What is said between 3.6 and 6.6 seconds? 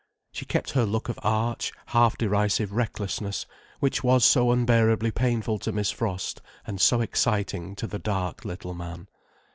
which was so unbearably painful to Miss Frost,